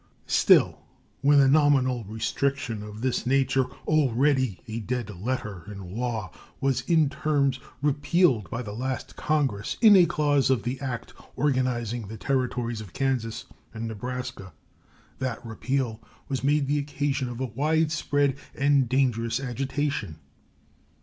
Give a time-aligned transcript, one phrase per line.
[0.25, 0.79] Still,
[1.21, 7.07] when the nominal restriction of this nature, already a dead letter in law, was in
[7.07, 12.81] terms repealed by the last Congress, in a clause of the act organizing the Territories
[12.81, 13.45] of Kansas
[13.75, 14.53] and Nebraska,
[15.19, 20.17] that repeal was made the occasion of a widespread and dangerous agitation.